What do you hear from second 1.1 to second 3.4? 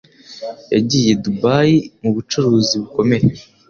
dubayi mubucuruzi bukomeye.